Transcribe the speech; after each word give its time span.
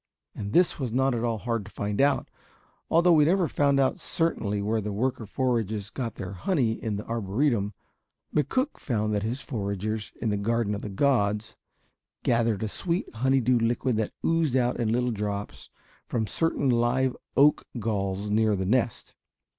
And 0.33 0.51
this 0.51 0.79
was 0.79 0.91
not 0.91 1.13
at 1.13 1.23
all 1.23 1.37
hard 1.37 1.63
to 1.65 1.71
find 1.71 2.01
out, 2.01 2.27
although 2.89 3.13
we 3.13 3.23
never 3.23 3.47
found 3.47 3.79
out 3.79 3.99
certainly 3.99 4.59
where 4.59 4.81
the 4.81 4.91
worker 4.91 5.27
foragers 5.27 5.91
got 5.91 6.15
their 6.15 6.31
honey 6.31 6.71
in 6.83 6.95
the 6.95 7.05
Arboretum. 7.05 7.75
McCook 8.35 8.79
found 8.79 9.13
that 9.13 9.21
his 9.21 9.41
foragers 9.41 10.11
in 10.19 10.31
the 10.31 10.37
Garden 10.37 10.73
of 10.73 10.81
the 10.81 10.89
Gods 10.89 11.55
gathered 12.23 12.63
a 12.63 12.67
sweet 12.67 13.13
honey 13.13 13.41
dew 13.41 13.59
liquid 13.59 13.95
that 13.97 14.13
oozed 14.25 14.55
out 14.55 14.79
in 14.79 14.91
little 14.91 15.11
drops 15.11 15.69
from 16.07 16.25
certain 16.25 16.71
live 16.71 17.15
oak 17.37 17.65
galls 17.79 18.27
near 18.31 18.55
the 18.55 18.65
nest. 18.65 19.13